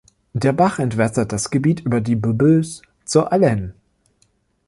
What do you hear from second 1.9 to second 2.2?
die